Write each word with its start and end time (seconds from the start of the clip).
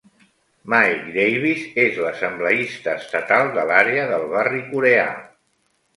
Mike 0.73 1.11
Davis 1.17 1.67
és 1.83 1.99
l'assembleista 2.05 2.97
estatal 3.03 3.53
de 3.59 3.69
l'àrea 3.73 4.11
del 4.15 4.29
barri 4.37 4.63
coreà. 4.73 5.09